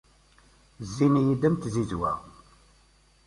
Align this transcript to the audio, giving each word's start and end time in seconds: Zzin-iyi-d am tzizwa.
Zzin-iyi-d 0.87 1.43
am 1.47 1.55
tzizwa. 1.57 2.11